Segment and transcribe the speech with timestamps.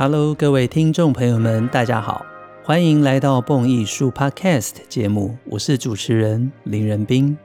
[0.00, 2.24] Hello，各位听众朋友们，大家好，
[2.62, 7.36] 欢迎来到蹦艺术 Podcast 节目，我是主持人林仁斌。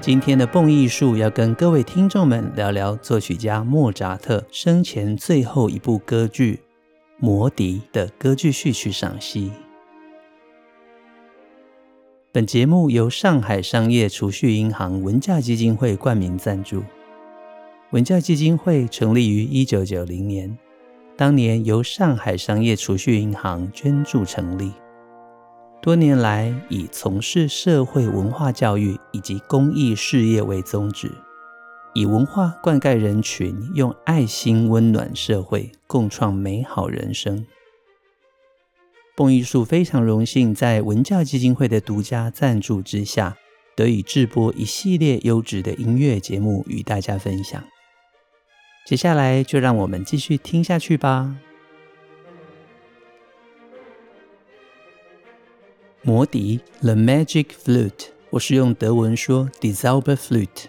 [0.00, 6.54] 今天的蹦艺术要跟各位听众们聊聊作曲家莫扎特生前最后一部歌剧
[7.18, 9.52] 《魔笛》的歌剧序曲赏析。
[12.32, 16.82] 本节目由上海商业储蓄银行文教基金会冠名赞助。
[17.90, 20.56] 文教基金会成立于一九九零年。
[21.16, 24.72] 当年由上海商业储蓄银行捐助成立，
[25.80, 31.12] 多年来以从事社会文化教育以及公益事业为宗旨，
[31.94, 37.46] 以文化灌溉人群，用爱心温暖社会，共创美好人生。
[39.14, 43.36] 蹦艺术非常荣幸在文教基金会的独家赞助之下，
[43.76, 47.62] 得以制播一系列优质的音乐节目与大家分享。
[48.84, 51.34] 接下来就让我们继续听下去吧。
[56.02, 60.66] 魔笛 The Magic Flute，我是用德文说 Die Zauberflöte。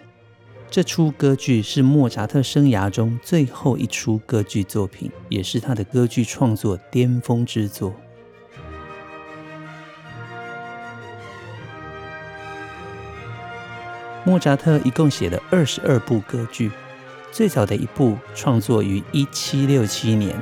[0.71, 7.93] 这出歌剧是莫扎特生涯中最后一出歌剧作品，也是他的歌剧创作巅峰之作。
[14.23, 16.71] 莫扎特一共写了二十二部歌剧。
[17.35, 20.33] 最早的一部创作于一七六七年，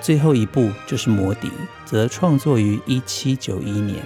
[0.00, 1.48] 最后一部就是《魔笛》，
[1.84, 4.02] 则创作于一七九一年。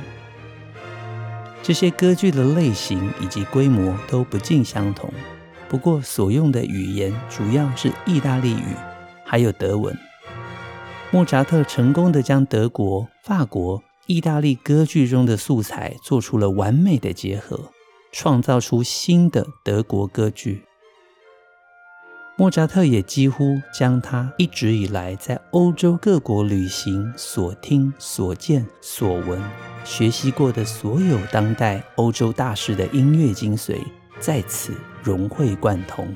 [1.62, 5.08] 这些歌剧的类型以及规模都不尽相同，
[5.68, 8.74] 不过所用的语言主要是意大利语，
[9.24, 9.96] 还有德文。
[11.12, 17.70] 莫扎特成功的将德国、法国、意大利歌剧中的素材做出了完美的结合，
[18.10, 20.64] 创造出新的德国歌剧。
[22.34, 29.40] 莫扎特也几乎将他一直以来在欧洲各国旅行所听、所见、所闻、
[29.84, 33.78] 学习过的所有当代欧洲大师的音乐精髓，
[34.18, 36.12] 在此融会贯通。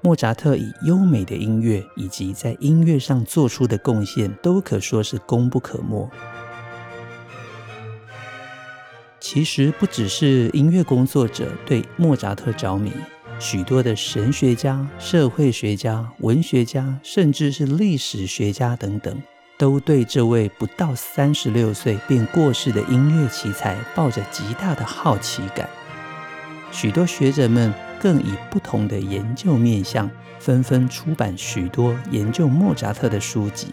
[0.00, 6.08] 莫扎特以优美的音乐以及在音乐上做出的贡献，都可说是功不可没。
[9.18, 12.92] 其实不只是音乐工作者对莫扎特着迷。
[13.38, 19.22] 许多的神学家、社会学家、文学家，甚至是历史学家等等，
[19.58, 25.68] 都对这位不到三十六岁便过世的音乐奇才抱着极大的好奇感。
[26.72, 30.10] 许多学者们更以不同的研究面向，
[30.40, 33.68] 纷纷出版许多研究莫扎特的书籍。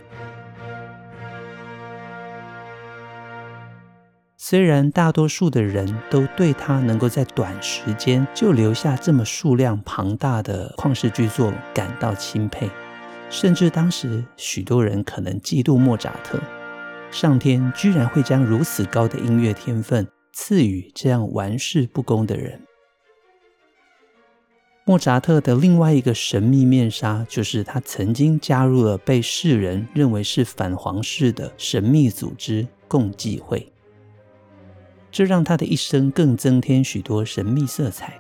[4.45, 12.69] 虽然大多数的人都对他能够在短时间就留下这么数量庞大的旷世巨作感到钦佩，
[13.29, 16.37] 甚至当时许多人可能嫉妒莫扎特，
[17.09, 22.59] 上天居然会将如此高的音乐天分赐予这样玩世不恭的人。
[24.83, 33.72] 莫扎特的另外一个神秘面纱，就是他曾经加入了被世人认为是反皇室的神秘组织共济会。
[35.13, 38.19] 这让他的一生更增添许多神秘色彩。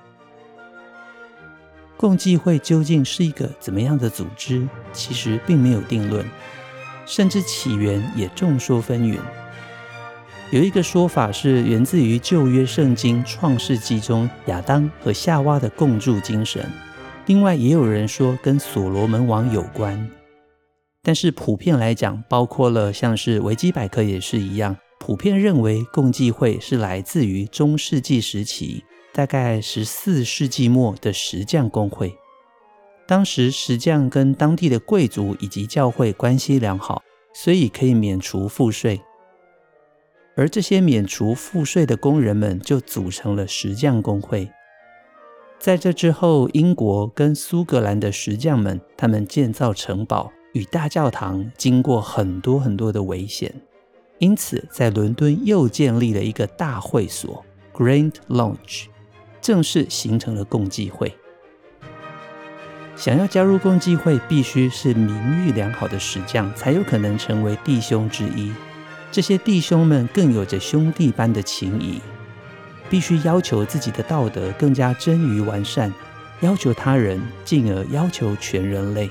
[1.97, 4.67] 共济会究竟是一个怎么样的组织？
[4.91, 6.23] 其实并没有定论，
[7.05, 9.17] 甚至起源也众说纷纭。
[10.51, 16.63] 有一个说法是源自于旧约圣经创世纪中亚当和夏娃的共筑精神，
[17.25, 20.11] 另外也有人说跟所罗门王有关。
[21.01, 24.77] 但是普遍来讲，包括了像是维基百科也是一样。
[25.05, 32.17] 普遍认为，共济会是来自于中世纪时期，大概十四世纪末的石匠工会。
[33.05, 37.03] 当时石匠跟当地的贵族以及教会关系良好，
[37.35, 39.01] 所以可以免除赋税。
[40.37, 44.49] 而这些免除赋税的工人们就组成了石匠工会。
[45.59, 53.53] 在这之后，英国跟苏格兰的石匠们，他们建造城堡与大教堂，经过很多很多的危险。
[54.23, 57.43] 因此，在伦敦又建立了一个大会所
[57.73, 58.85] （Grand Lodge），
[59.41, 61.13] 正式形成了共济会。
[62.95, 68.53] 想要加入共济会，必须是名誉良好的石匠，才有可能成为弟兄之一。
[69.11, 71.99] 这些弟兄们更有着兄弟般的情谊，
[72.89, 75.93] 必须要求自己的道德更加臻于完善，
[76.39, 79.09] 要求他人，进而要求全人类。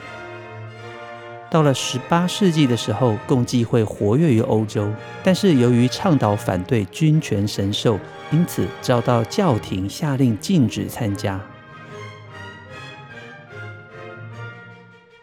[1.53, 4.91] 到了十八世纪的时候，共济会活跃于欧洲，
[5.23, 8.01] 但是由于倡导反对君权神授，
[8.31, 11.39] 因此遭到教廷下令禁止参加。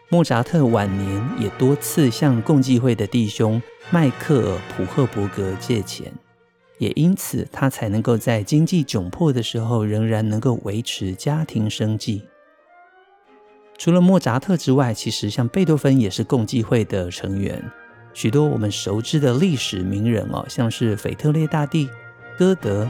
[0.08, 3.60] 莫扎特晚年也多次向共济会的弟兄
[3.90, 6.12] 迈克尔·普赫伯格借钱，
[6.78, 12.22] 也因此他才能够在经济窘迫的时候仍然能够维持家庭生计。
[13.80, 17.64] 除了莫扎特之外，其实像贝多芬也是共济会的成员。
[18.12, 21.88] 许多我们熟知的历史名人哦，像是腓特烈大帝、
[22.36, 22.86] 歌德、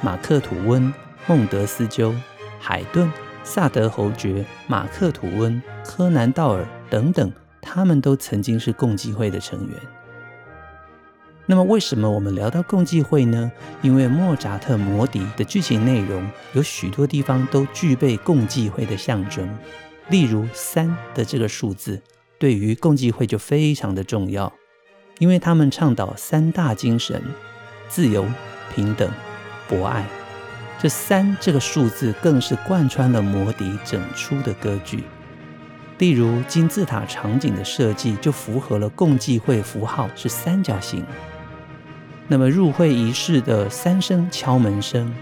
[0.00, 0.92] 马克吐温、
[1.28, 2.12] 孟德斯鸠、
[2.58, 3.08] 海顿。
[3.44, 9.76] 萨德侯爵、马克吐温、柯南道尔等等，他们都曾经是共济会的成员。
[11.46, 13.50] 那么，为什么我们聊到共济会呢？
[13.80, 19.48] 因为莫扎特《魔笛》的剧情内容有许多地方都具备共济会的象征，
[20.08, 22.02] 例如三的这个数字，
[22.38, 24.52] 对于共济会就非常的重要，
[25.18, 27.22] 因为他们倡导三大精神：
[27.88, 28.26] 自由、
[28.74, 29.10] 平等、
[29.68, 30.04] 博爱。
[30.80, 35.04] 这三这个数字更是贯穿了《魔笛》整出的歌剧。
[35.98, 41.06] 例如金字塔场景的设计就符合了共济会符号是三角形。
[42.26, 45.14] 那么入会仪式的三声敲门声，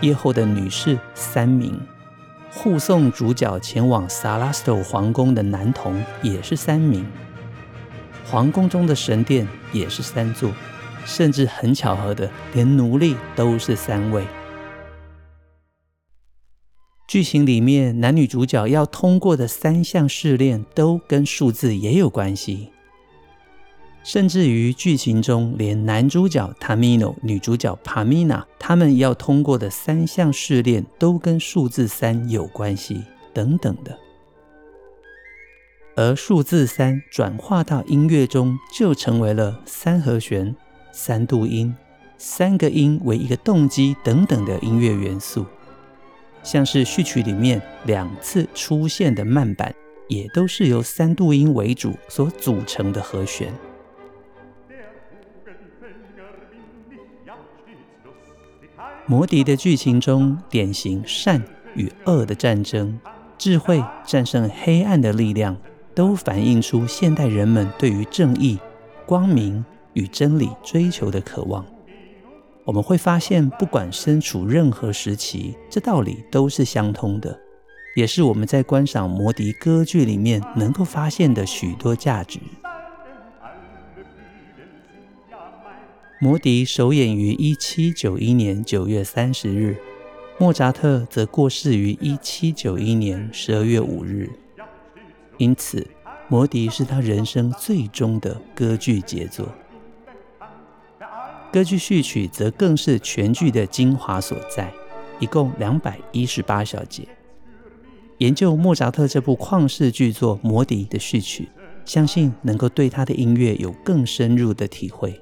[0.00, 1.80] 夜后的女士三名，
[2.54, 7.04] 护送主角前往萨拉斯托皇宫的男童也是三名，
[8.26, 10.52] 皇宫中的神殿也是三座，
[11.06, 14.22] 甚至很巧合的，连奴隶都是三位。
[17.08, 22.70] 剧情里面男女主角要通过的三项试炼都跟数字也有关系，
[24.04, 33.02] 甚至于剧情中连男主角 Tamino、女主角 Pamina 他们要通过的三项试炼都跟数字三有关系，
[33.32, 33.96] 等等的。
[35.94, 40.56] 而数字三转化到音乐中，就成为了三和弦、
[40.90, 41.72] 三度音、
[42.18, 45.46] 三个音为一个动机等等的音乐元素。
[46.42, 49.72] 像是序曲里面两次出现的慢板，
[50.08, 53.52] 也都是由三度音为主所组成的和弦。
[59.06, 61.42] 魔笛的剧情中，典型善
[61.74, 62.98] 与恶的战争，
[63.36, 65.56] 智慧战胜黑暗的力量，
[65.94, 68.58] 都反映出现代人们对于正义、
[69.04, 71.64] 光明与真理追求的渴望。
[72.64, 77.38] 我们会发现，不管身处任何时期，这道理都是相通的，
[77.96, 82.38] 也是我们在观赏魔笛歌剧里面能够发现的许多价值。
[86.22, 89.76] 魔笛首演于一七九一年九月三十日，
[90.38, 94.30] 莫扎特则过世于一七九一年十二月五日，
[95.36, 95.84] 因此，
[96.28, 99.48] 魔笛是他人生最终的歌剧杰作。
[101.52, 104.72] 歌剧序曲则更是全剧的精华所在，
[105.18, 107.02] 一共两百一十八小节。
[108.18, 111.48] 研究莫扎特这部旷世巨作《魔笛》的序曲，
[111.84, 115.20] 相信能够对他的音乐有更深入的体会。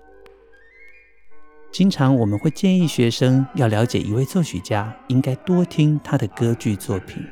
[1.73, 7.25] 经常我们会建议学生要了解一位作曲家，应该多听他的歌剧作品。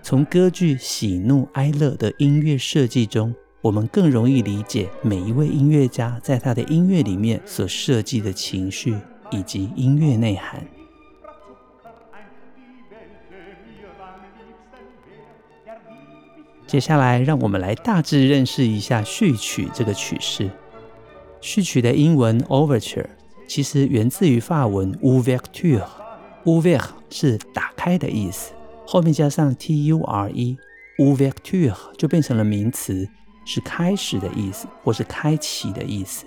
[0.00, 8.96] 从歌剧喜怒哀乐的音乐设计中，我们更容易理解每一位音乐家在他的音乐里面所设计的情绪
[9.32, 10.64] 以及音乐内涵。
[16.68, 20.48] 接下来，让我们来大致认识一下序曲这个曲式。
[21.40, 23.06] 序曲的英文 Overture
[23.46, 28.52] 其实源自于法文 Ouverture，Ouvert 是打开的意思，
[28.86, 30.56] 后面加上 T-U-R-E，Ouverture
[31.96, 33.08] 就变成了名词。
[33.48, 36.26] 是开始的意思，或是开启的意思。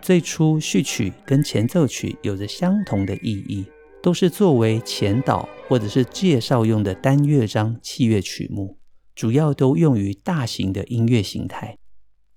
[0.00, 3.66] 最初序曲跟前奏曲有着相同的意义，
[4.00, 8.78] 都是作为前导或者是介绍用的单乐章器乐曲目，
[9.16, 11.76] 主要都用于大型的音乐形态，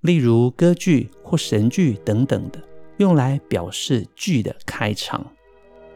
[0.01, 2.59] 例如歌剧或神剧等等的，
[2.99, 5.25] 用来表示剧的开场。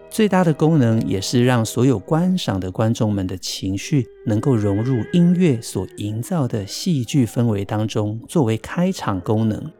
[0.09, 9.71] 最大的功能也是让所有观赏的观众们的情绪能够融入音乐所营造的戏剧氛围当中，作为开场功能。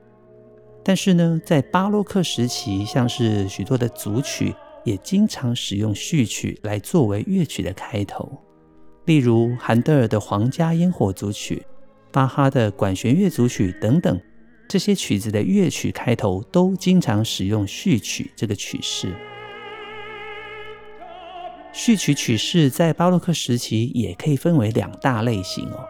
[0.84, 8.27] 但是呢，在巴洛克时期，像是许多的组曲也经常使用序曲来作为乐曲的开头，
[9.06, 11.58] 例如韩德尔的《皇家烟火组曲》、
[12.12, 14.20] 巴哈的管弦乐组曲等等，
[14.67, 19.13] 这些曲子的乐曲开头都经常使用序曲这个曲式。
[21.72, 25.86] 序曲曲式在巴洛克时期也可以分为两大类型哦。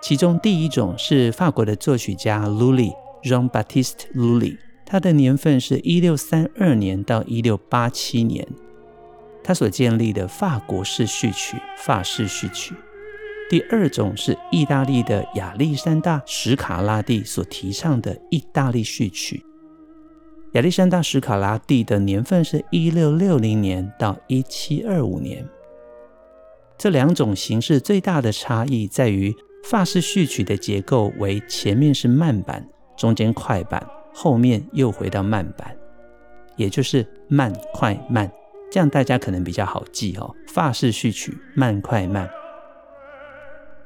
[0.00, 8.46] 其中第一种是法国的作曲家 Lully Jean-Baptiste Lully，他的年份是一六三二年到一六八七年，
[9.44, 12.74] 他所建立的法国式序曲，法式序曲。
[13.52, 19.44] 第二种是意大利的亚历山大·史卡拉蒂所提倡的意大利序曲。
[20.52, 25.46] 亚历山大·史卡拉蒂的年份是一六六零年到一七二五年。
[26.78, 32.66] 这两种形式最大的差异在于，法式序曲的结构为前面是慢板，
[32.96, 35.76] 中间快板，后面又回到慢板，
[36.56, 38.32] 也就是慢快慢，
[38.70, 40.34] 这样大家可能比较好记哦。
[40.48, 42.26] 法式序曲慢快慢。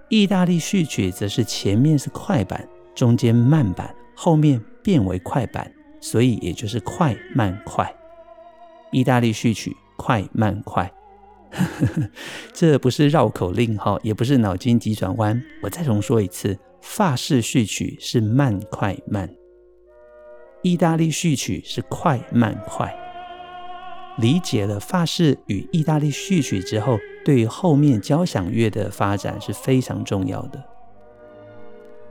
[0.09, 7.93] 意大利序曲则是前面是快板，中间慢板，后面变为快板，所以也就是快慢快。
[8.93, 10.91] 意大利序曲快慢快，
[12.55, 15.43] 这不是绕口令哈，也不是脑筋急转弯。
[15.61, 19.29] 我再重说一次，法式序曲是慢快慢，
[20.63, 22.97] 意大利序曲是快慢快。
[24.19, 30.63] 理解了法式与意大利序曲之后，对于后面交响乐的发展是非常重要的。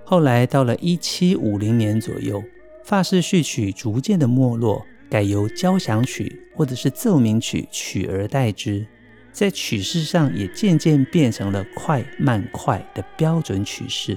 [0.04, 2.44] 后来到了一七五零年左右，
[2.84, 8.86] 法式序曲逐渐的没落，改由交响曲或者是奏鸣曲取而代之，
[9.32, 14.16] 在曲式上也渐渐变成了快慢快的标准曲式。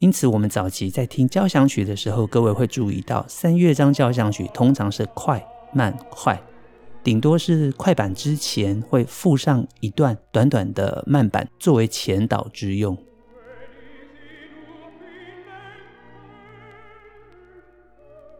[0.00, 5.40] 因此，我们早期在听交响曲的时候，各位会注意到三乐章交响曲通常是快
[5.72, 6.36] 慢快。
[7.06, 12.98] 顶多是快板之前会附上一段短短的慢板作为前导之用。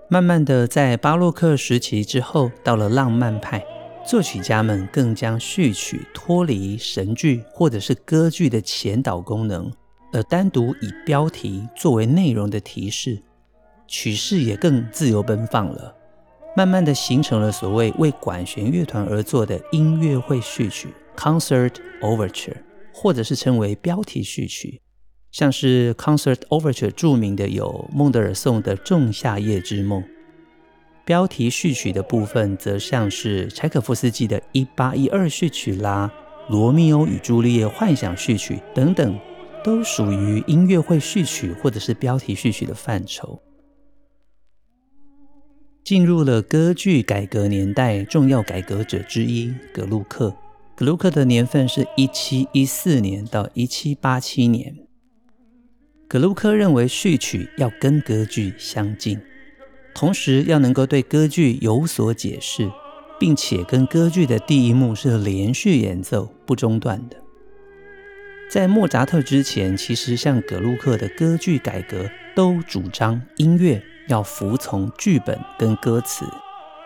[0.09, 3.65] 慢慢的，在巴洛克时期之后，到了浪漫派，
[4.05, 9.71] 作曲家们更将序曲脱离神剧或者是歌剧的前导功能，
[10.13, 13.23] 而单独以标题作为内容的提示，
[13.87, 15.96] 曲式也更自由奔放了。
[16.57, 22.57] 慢慢的形成了所谓为管弦乐团而作的音乐会序曲 （Concert Overture），
[22.95, 24.81] 或者是称为标题序曲。
[25.31, 30.01] 像是 Concert Overture 著名的有孟德尔颂的《仲夏夜之梦》，
[31.05, 36.11] 标题序曲的部分则像是柴可夫斯基的《一八一二序曲》啦，
[36.51, 39.21] 《罗密欧与朱丽叶幻想序曲》等等，
[39.63, 43.39] 都属于音乐会序曲或者是标题序曲的范畴。
[45.87, 50.35] 进入了歌剧改革年代，重要改革者之一葛鲁克。
[50.75, 54.75] 葛鲁克的年份是一七一四年到一七八七年。
[56.09, 59.21] 葛鲁克认为序曲要跟歌剧相近，
[59.95, 62.69] 同时要能够对歌剧有所解释，
[63.21, 67.17] 并且跟歌剧的第一幕是连续演奏不中断的。
[68.51, 73.81] 在莫扎特之前，其实像葛鲁克的歌剧改革都主张音乐。
[74.09, 76.25] 要服从剧本跟歌词，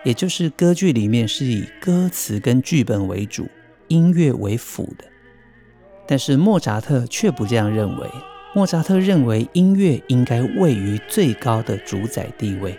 [0.04, 3.48] 也就是歌剧里面是以歌词跟剧本为主，
[3.88, 5.04] 音乐为辅的。
[6.06, 8.10] 但是莫扎特却不这样认为。
[8.52, 12.76] 莫扎特认为音乐应该位于最高的主宰地位。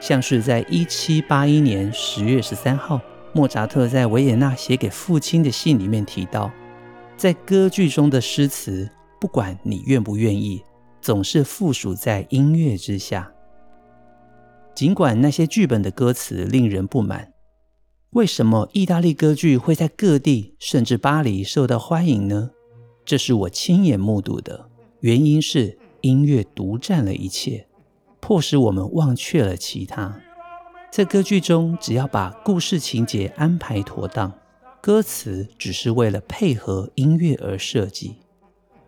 [0.00, 3.00] 像是在一七八一年十月十三号，
[3.32, 6.52] 莫扎特在维也纳写给父亲的信里面提到，
[7.16, 8.86] 在歌剧中的诗词，
[9.18, 10.62] 不管你愿不愿意。
[11.04, 13.30] 总是附属在音乐之下。
[14.74, 17.34] 尽管那些剧本的歌词令人不满，
[18.12, 22.52] 为什么意大利歌剧会在各地，甚至巴黎受到欢迎呢？
[23.04, 24.70] 这是我亲眼目睹的。
[25.00, 27.66] 原因是音乐独占了一切，
[28.20, 30.18] 迫使我们忘却了其他。
[30.90, 34.32] 在歌剧中，只要把故事情节安排妥当，
[34.80, 38.16] 歌词只是为了配合音乐而设计。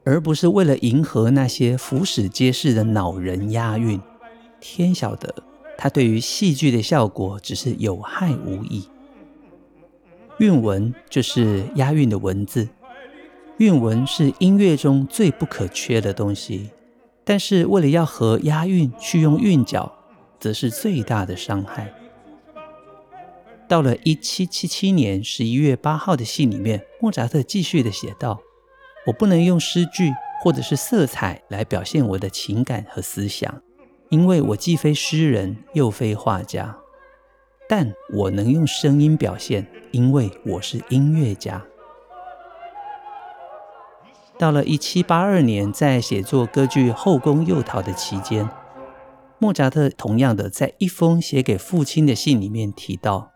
[0.06, 4.00] 而不是为了迎合那些俯拾皆是的恼人押韵，
[4.60, 5.34] 天晓得，
[5.76, 8.88] 它对于戏剧的效果只是有害无益。
[10.38, 12.68] 韵文就是押韵的文字，
[13.58, 16.70] 韵文是音乐中最不可缺的东西，
[17.24, 19.92] 但是为了要和押韵去用韵脚，
[20.38, 21.92] 则是最大的伤害。
[23.66, 28.40] 到了一七七七年十一月八号的信里面，莫扎特继续的写道。
[29.06, 33.62] 我不能用诗句或者是色彩来表现我的情感和思想，
[34.10, 36.76] 因为我既非诗人又非画家。
[37.68, 41.64] 但我能用声音表现，因为我是音乐家。
[44.38, 48.48] 到了一七八二年，在写作歌剧《后宫诱逃》的期间，
[49.38, 53.32] 莫扎特同样的在一封写给父亲的信里面提到。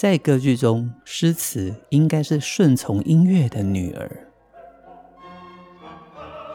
[0.00, 4.28] 在歌剧中，诗词应该是顺从音乐的女儿。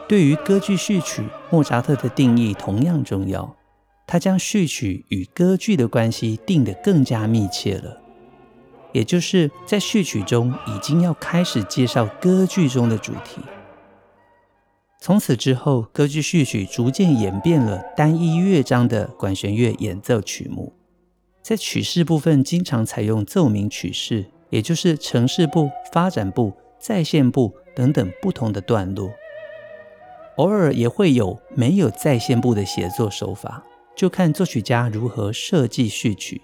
[0.08, 3.54] 对于歌剧序曲，莫扎特的定义同样重要。
[4.04, 8.02] 他将序曲与歌剧的关系定得更加密切了。
[8.92, 13.40] 也就是在序曲中已经要开始介绍歌剧中的主题。
[14.98, 20.72] 从此之后，歌剧序曲逐渐演变了单一乐章的管弦乐演奏曲目，
[21.46, 29.12] 在曲式部分经常采用奏鸣曲式，也就是呈示部、发展部、再现部等等不同的段落。
[30.38, 36.42] 偶尔也会有没有再现部的写作手法，就看作曲家如何设计序曲。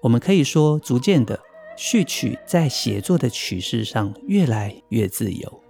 [0.00, 1.38] 我们可以说，逐渐的
[1.76, 5.60] 序曲在写作的曲式上越来越自由。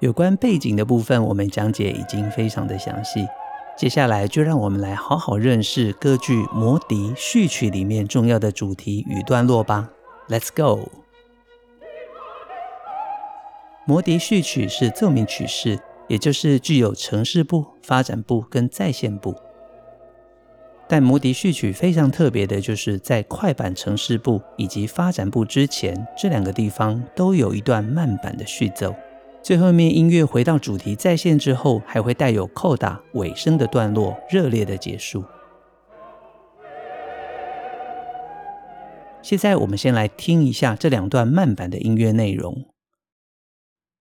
[0.00, 3.26] 有关背景的部分，我们讲解已经非常的详细。
[3.76, 9.90] 接下来就让我们来好好认识歌剧《魔笛》序曲里面重要的主题与段落吧。
[10.28, 10.80] Let's go！
[13.84, 15.78] 《魔笛》序曲是奏鸣曲式，
[16.08, 19.34] 也就是具有呈示部、发展部跟再现部。
[20.88, 28.94] 但《魔笛》序曲非常特别的，就是在快板呈示部以及发展部之前这两个地方都有一段慢板的序奏。
[29.42, 35.24] 最后面音乐回到主题再现之后，还会带有扣打尾声的段落，热烈的结束。
[39.22, 42.68] 现在我们先来听一下这两段慢板的音乐内容。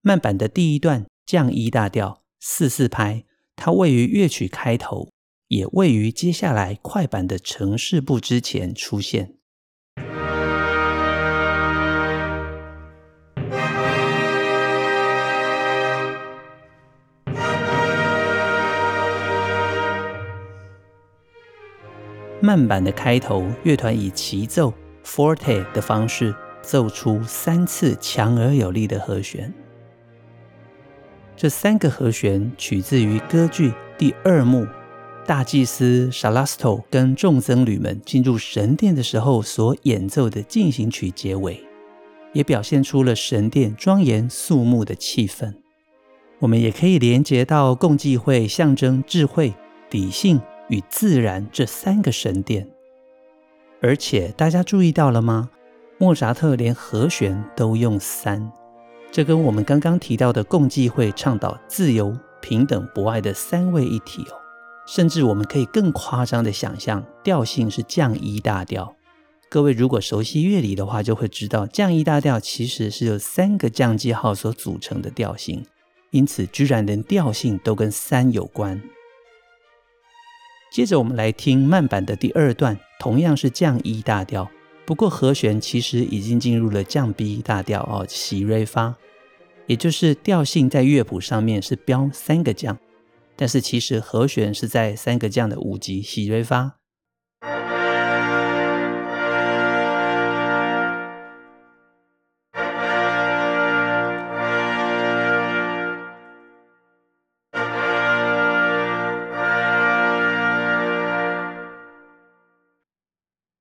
[0.01, 3.23] 慢板的第一段降 E 大调四四拍，
[3.55, 5.09] 它位于乐曲开头，
[5.47, 9.38] 也位于接下来快板的城市部之前出现。
[22.41, 29.53] 慢板的开头，乐团以齐奏 （forte） 的方式奏出三次强而有力的和弦。
[31.35, 34.65] 这三个和弦取自于歌剧第二幕，
[35.25, 41.61] 大祭司 s h a l a s t o 跟众僧侣们进入神殿的时候所演奏的进行曲结尾，
[42.33, 45.53] 也表现出了神殿庄严肃穆的气氛。
[46.39, 49.53] 我们也可以连接到共济会，象征智慧、
[49.91, 50.39] 理性。
[50.69, 52.67] 与自然这三个神殿，
[53.81, 55.49] 而且大家注意到了吗？
[55.97, 58.51] 莫扎特连和弦都用三，
[59.11, 64.39] 这跟我们刚刚提到的共济会倡导自由、平等、博爱的三位一体哦。
[64.87, 68.95] 甚至我们可以更夸张的想象，调性是降一大调。
[69.49, 75.65] 各位如果熟悉乐理的话，就会知道降一大调其实是由三个降记号所组成的调性，
[76.11, 78.81] 因此居然连调性都跟三有关。
[80.71, 84.49] 接着我们来听慢板的第二段，同样是降 E 大调，
[84.85, 88.95] 不过和弦其实已经进入了降 B 大调哦，西瑞发，
[89.65, 92.77] 也就是调性在乐谱上面是标三个降，
[93.35, 96.78] 但是其实和弦是在三个降的五级西瑞发。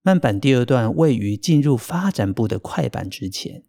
[0.09, 3.65] 慢板第二段位于进入发展部的快板之前。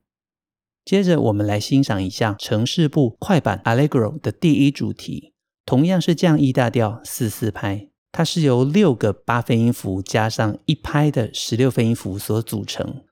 [0.86, 5.34] 接着，我们来欣赏一下城市部快板 Allegro 的第一主题，
[5.65, 13.04] 同样是降 E 大调四四拍，它是由六个八分音符加上一拍的十六分音符所组成。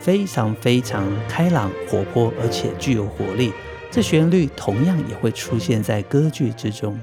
[0.00, 3.52] 非常非常开朗、活泼，而且具有活力。
[3.90, 7.00] 这旋律同样也会出现在歌剧之中。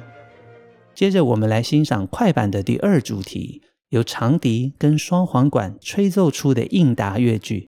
[0.94, 7.68] 接着，我们来欣赏快板的第二主题，由长笛跟双簧管吹奏出的应答乐句。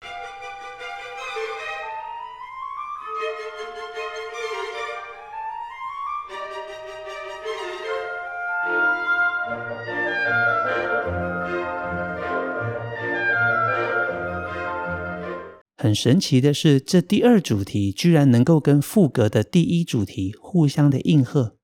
[15.83, 21.57] 很神奇的是，这第二主题居然能够跟副格的第一主题互相的应和，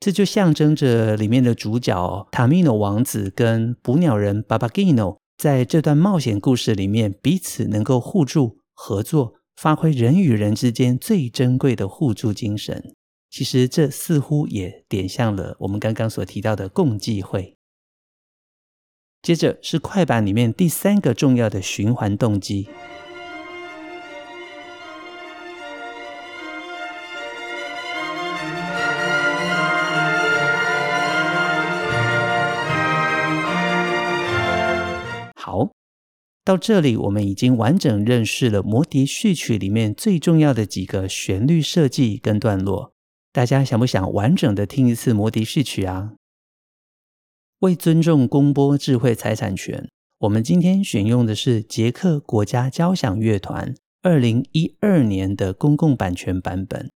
[0.00, 12.94] 这就象征着里面的主角塔米诺王子跟捕鸟人巴巴基诺在这段冒险故事里面彼此能够互助合作，发挥人与人之间最珍贵的互助精神。
[13.28, 17.58] 其实这似乎也点向了我们刚刚所提到的共济会。
[19.20, 22.66] 接着是快板里面第三个重要的循环动机。
[36.52, 42.92] 到这里我们已经完整认识了魔笛序曲里面最重要的几个旋律设计跟段落。
[43.32, 46.12] 大家想不想完整的听一次魔笛序曲啊？
[47.60, 49.88] 为尊重公播智慧财产权，
[50.18, 56.90] 我们今天选用的是捷克国家交响乐团二零一二年的公共版权版本。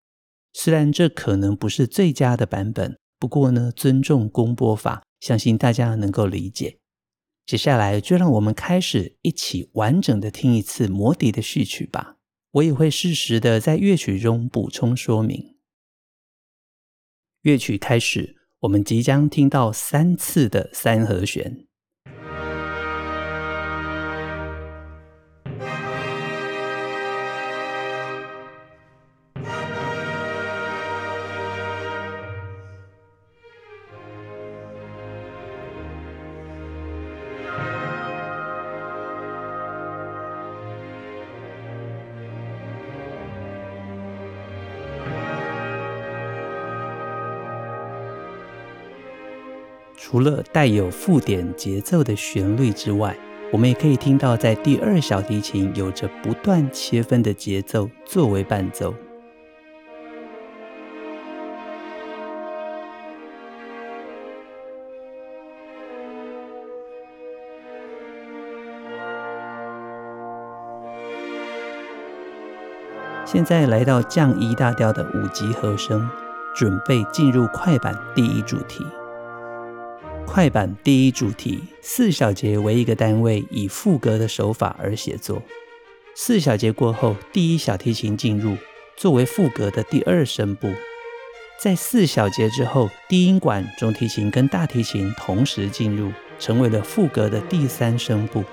[0.53, 6.77] 虽然这可能不是最佳的版本，不过呢，尊重公播法，相信大家能够理解。
[7.47, 12.17] 接下来就让我们开始一起完整的听一次魔笛的序曲吧。
[12.51, 15.57] 我也会适时的在乐曲中补充说明。
[17.43, 18.37] 乐曲开始。
[18.61, 21.67] 我们即将听到三次的三和弦。
[50.17, 53.15] 除了带有附点节奏的旋律之外，
[53.53, 58.95] 我们也可以听到在第二小提琴有着不断切分的节奏作为伴奏。
[73.27, 76.09] 现在来到降 E 大调的五级和声，
[76.55, 78.83] 准备进入快板第一主题。
[80.27, 85.41] 快板第一主题，四小节为一个单位，以副格的手法而写作。
[86.15, 88.57] 四小节过后，第一小提琴进入，
[88.97, 90.69] 作为副格的第二声部。
[91.59, 98.45] 在四小节之后，低音管、中提琴跟大提琴同时进入，成为了副格的第三声部。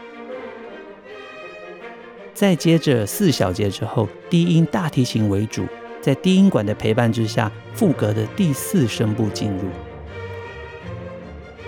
[2.34, 5.66] 再接着四小节之后，低音大提琴为主，
[6.00, 9.70] 在低音管的陪伴之下，副格的第四声部进入。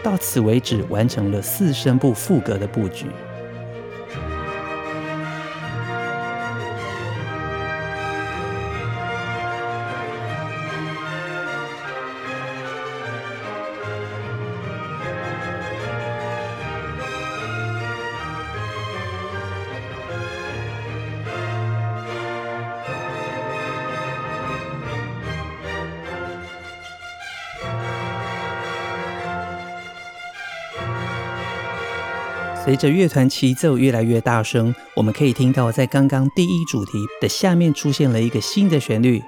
[0.06, 3.08] 到此为止，完成了四声部副歌的布局。
[32.66, 39.22] 随着乐团齐奏越来越大声，我们可以听到，在刚刚第一主题的下面出现了一个新的旋律，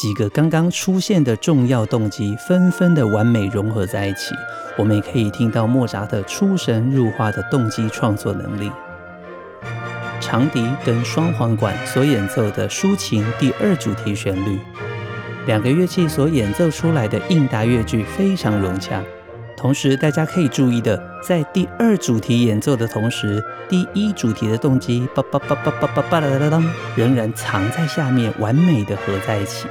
[0.00, 4.32] 几个刚刚出现的重要动机纷纷的完美融合在一起。
[4.76, 8.70] 我们也可以听到莫扎特出神入化的动机创作能力。
[10.20, 14.56] 长笛跟双簧管所演奏的抒情第二主题旋律，
[15.48, 19.02] 两个乐器所演奏出来的应答乐句非常融洽。
[19.58, 26.62] 同时，大家可以注意的，在第二主题演奏的同时，第一主题的动机叭叭叭叭叭叭叭啦啦啦，
[26.94, 29.66] 仍然藏在下面，完美的合在一起。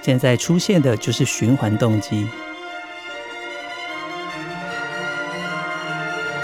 [0.00, 2.28] 现在出现的就是循环动机。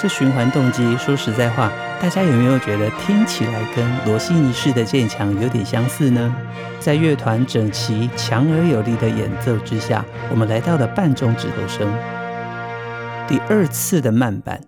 [0.01, 1.71] 这循环动机，说实在话。
[2.01, 6.33] 大家有没有觉得听起来跟罗西尼式的渐强有点相似呢？
[6.79, 11.93] 在乐团整齐、强而有力的演奏之下，我们来到了半中指头声，
[13.27, 14.61] 第二次的慢板。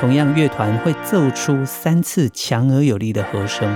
[0.00, 3.72] 同样，乐团会奏出三次强而有力的和声。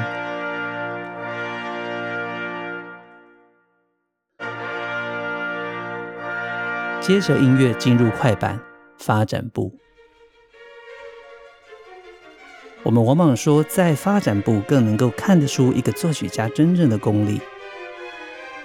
[7.09, 8.61] 接着，音乐进入快板
[8.99, 9.73] 发展部。
[12.83, 17.41] 我们往往说，在发展部更能够看得出一个作曲家真正的功力。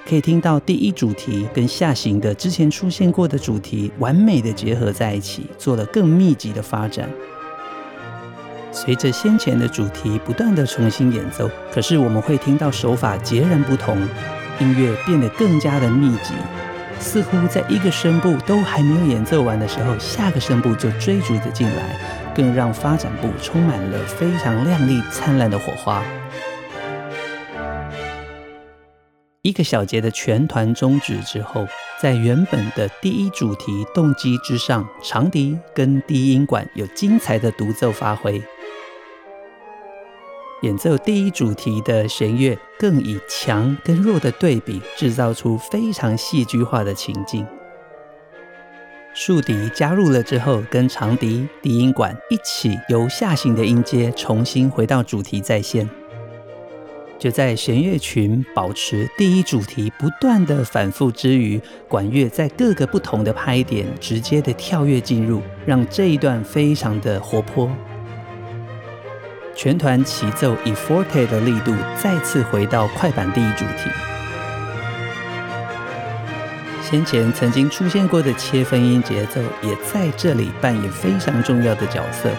[0.05, 7.09] 可以听到第一主题跟下行的之前出现过的主题完美的结合在一起，做了更密集的发展。
[8.73, 13.97] 随着先前的主题不断的重新演奏，可是我们会听到手法截然不同，
[14.59, 16.33] 音乐变得更加的密集，
[17.03, 22.23] 似乎在一个声部都还没有演奏完的时候，下个声部就追逐着进来。
[22.35, 26.03] 更让发展部充满了非常亮丽灿烂的火花。
[29.43, 31.67] 一个小节的全团终止之后，
[32.01, 38.41] 在原本的第一主题动机之上，长笛跟低音管有精彩的独奏发挥。
[40.63, 47.45] 演奏第一主题的弦乐更以强跟弱的对比，制造出非常戏剧化的情境。
[49.13, 55.87] 竖笛加入了之后，跟长笛、低音管一起由下行的音阶重新回到主题再现。
[57.19, 67.69] 就在弦乐群保持第一主题不断的反复之余，管乐在各个不同的拍点直接的跳跃进入，让这一段非常的活泼。
[69.63, 73.89] 全团齐奏，以 forte 的力度再次回到快板第一主题。
[76.81, 82.29] 先前曾经出现过的切分音节奏也在这里扮演非常重要的角色，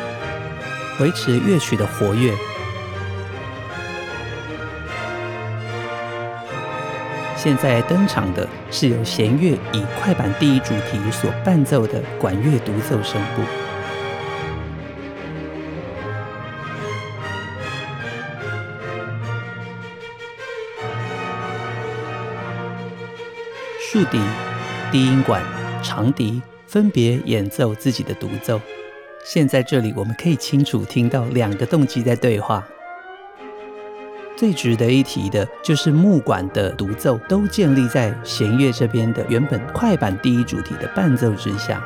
[1.01, 2.31] 维持乐曲的活跃。
[7.39, 13.64] 现在登场的是由弦乐以快板第一主题所伴奏的管乐独奏声部。
[23.95, 24.19] 竖笛、
[24.91, 25.41] 低音管、
[25.81, 28.61] 长笛分别演奏自己的独奏。
[29.25, 32.67] 现在这里我们可以清楚听到两个动机在对话。
[34.37, 41.81] 最值得一提的就是木管的独奏都建立在弦乐这边的原本快板第一主题的伴奏之下。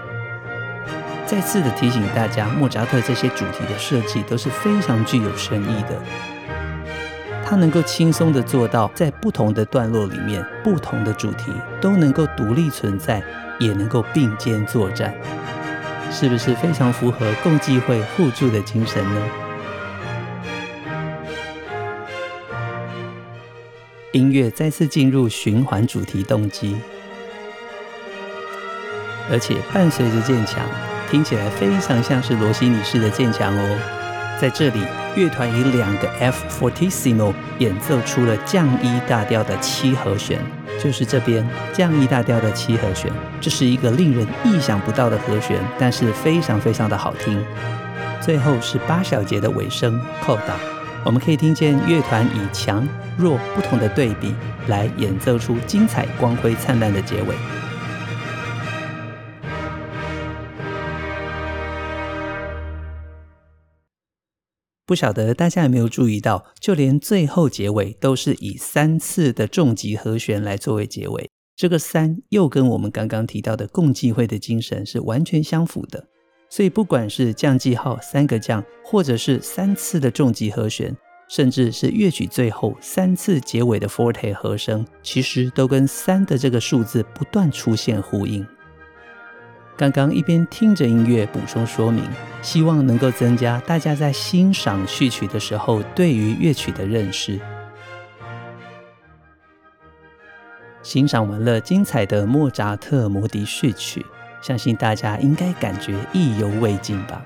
[1.27, 6.03] 再次的提醒大家，莫扎特这些主题的设计都是非常具有深意的。
[7.49, 13.23] 他能够轻松地做到，在不同的段落里面，不同的主题都能够独立存在，
[13.59, 15.15] 也能够并肩作战，
[16.13, 19.23] 是不是非常符合共济会互助的精神呢？
[24.13, 26.77] 音乐再次进入循环主题动机，
[29.31, 30.63] 而且伴随着渐强，
[31.11, 33.98] 听起来非常像是罗西女士的渐强哦。
[34.41, 34.81] 在这里，
[35.17, 40.39] 乐团以两个 F fortissimo 演奏出了降 E 大调的七和弦，
[40.81, 47.45] 就是这边降 E 大调的七和弦，这是一个令人意想不到的和弦，但是非常非常的好听。
[48.21, 50.55] 最后是八小节的尾声，Coda，
[51.05, 54.35] 我们可以听见乐团以强弱不同的对比
[54.69, 57.35] 来演奏出精彩、光辉灿烂的结尾。
[64.89, 71.29] 不晓得大家有没有注意到，就连最后结尾都是以三次的重级和弦来作为结尾。
[71.55, 76.03] 这个三又跟我们刚刚提到的共济会的精神是完全相符的。
[76.49, 80.97] 所以不管是降记号三个降，或者是三次的重级和弦，
[81.29, 88.43] 甚至是乐曲最后三次结尾的 forte 和声，其实都跟三的这个数字不断出现呼应。
[89.79, 92.03] 刚刚一边听着音乐补充说明，
[92.43, 97.39] 希望能够增加大家在欣赏序曲的时候对于乐曲的认识。
[100.83, 104.05] 欣赏完了精彩的莫扎特魔笛序曲，
[104.43, 107.25] 相信大家应该感觉意犹未尽吧？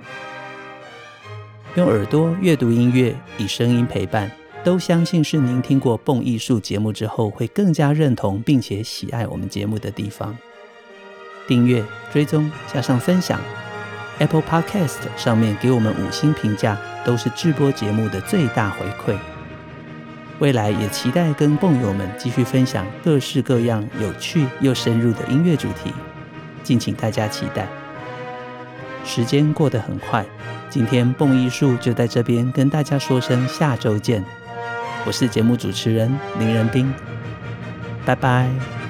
[1.76, 4.30] 用耳朵阅读音乐，以声音陪伴，
[4.62, 10.36] 都相信是您听过《蹦艺术》节目之后会更加认同并且喜爱我们节目的地方。
[11.46, 13.40] 订阅、追踪加上分享
[14.18, 19.16] ，Apple Podcast 上面给我们五星评价，都是制播节目的最大回馈。
[20.38, 25.92] 未来也期待跟蹦友们继续分享各式各样有趣又深入的音乐主题，
[26.64, 27.66] 敬请大家期待。
[29.04, 30.24] 时间过得很快，
[30.68, 34.24] 今天蹦艺术就在这边跟大家说声下周见。
[35.04, 36.92] 我是节目主持人林仁斌，
[38.04, 38.81] 拜拜。